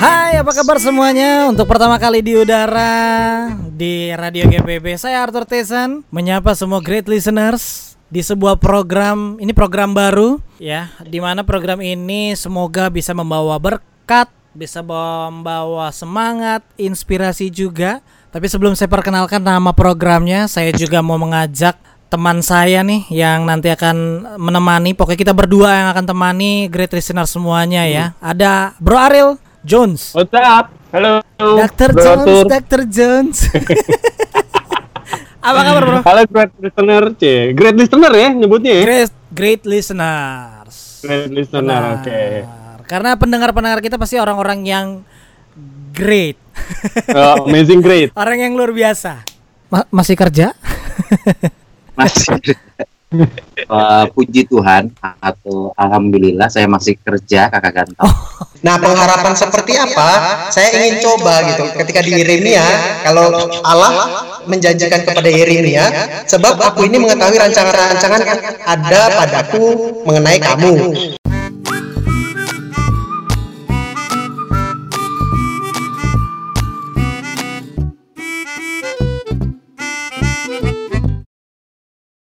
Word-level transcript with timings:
Apa 0.00 0.66
kabar 0.66 0.80
semuanya? 0.80 1.52
Untuk 1.52 1.68
pertama 1.68 2.00
kali 2.00 2.24
di 2.24 2.32
udara 2.32 3.52
di 3.76 4.08
Radio 4.16 4.48
GPB, 4.48 4.96
saya 4.96 5.20
Arthur 5.20 5.44
Tesan 5.44 6.00
menyapa 6.08 6.56
semua 6.56 6.80
great 6.80 7.04
listeners 7.04 7.92
di 8.08 8.24
sebuah 8.24 8.56
program. 8.56 9.36
Ini 9.36 9.52
program 9.52 9.92
baru 9.92 10.40
ya, 10.56 10.88
di 11.04 11.20
mana 11.20 11.44
program 11.44 11.84
ini 11.84 12.32
semoga 12.32 12.88
bisa 12.88 13.12
membawa 13.12 13.60
berkat, 13.60 14.32
bisa 14.56 14.80
membawa 14.80 15.92
semangat, 15.92 16.64
inspirasi 16.80 17.52
juga. 17.52 18.00
Tapi 18.32 18.48
sebelum 18.48 18.72
saya 18.72 18.88
perkenalkan 18.88 19.44
nama 19.44 19.76
programnya, 19.76 20.48
saya 20.48 20.72
juga 20.72 21.04
mau 21.04 21.20
mengajak 21.20 21.76
teman 22.08 22.40
saya 22.40 22.80
nih 22.80 23.06
yang 23.12 23.44
nanti 23.44 23.68
akan 23.68 24.24
menemani. 24.40 24.96
Pokoknya 24.96 25.30
kita 25.30 25.34
berdua 25.36 25.84
yang 25.84 25.88
akan 25.92 26.08
temani 26.08 26.66
great 26.72 26.90
listener 26.96 27.28
semuanya 27.28 27.84
ya. 27.84 28.16
Ada 28.24 28.72
Bro 28.80 28.96
Ariel 28.96 29.49
Jones. 29.60 30.16
What's 30.16 30.32
up? 30.32 30.72
Halo. 30.88 31.20
Dr. 31.36 31.92
Jones. 31.92 32.48
Dr. 32.48 32.80
Jones. 32.88 33.38
Apa 35.40 35.60
kabar, 35.64 35.82
Bro? 35.84 35.98
Halo 36.04 36.22
great 36.28 36.52
listener, 36.60 37.02
C. 37.16 37.22
Great 37.56 37.76
listener 37.76 38.12
ya 38.12 38.28
nyebutnya 38.32 38.72
ya? 38.80 38.84
Great, 38.84 39.12
great 39.32 39.62
listeners. 39.64 41.00
Great 41.00 41.32
listener, 41.32 42.00
oke. 42.00 42.20
Karena 42.84 43.16
pendengar-pendengar 43.16 43.80
kita 43.80 43.96
pasti 43.96 44.20
orang-orang 44.20 44.64
yang 44.68 44.86
great. 45.96 46.36
Oh, 47.12 47.48
amazing 47.48 47.80
great. 47.80 48.12
Orang 48.20 48.36
yang 48.40 48.52
luar 48.52 48.72
biasa. 48.74 49.24
Ma- 49.72 49.88
masih 49.88 50.16
kerja? 50.18 50.52
masih 51.96 52.36
Eh, 53.70 54.04
puji 54.10 54.50
Tuhan 54.50 54.90
atau 54.98 55.70
alhamdulillah 55.78 56.50
saya 56.50 56.66
masih 56.66 56.98
kerja 56.98 57.46
kakak 57.46 57.70
ganteng. 57.70 58.02
Nah, 58.66 58.76
pengharapan 58.76 59.32
seperti 59.32 59.78
apa? 59.78 60.10
Saya 60.50 60.74
ingin 60.74 61.00
coba 61.00 61.38
gitu. 61.48 61.64
Ketika 61.78 62.02
di 62.02 62.18
Yeremia, 62.18 62.60
kalau 63.06 63.30
Allah 63.62 63.92
menjanjikan 64.50 65.06
kepada 65.06 65.30
Yeremia, 65.30 65.86
sebab 66.26 66.58
aku 66.58 66.84
ini 66.84 66.98
mengetahui 66.98 67.40
rancangan-rancangan 67.40 68.20
yang 68.20 68.40
ada 68.66 69.00
padaku 69.16 69.64
mengenai 70.02 70.42
kamu. 70.42 70.74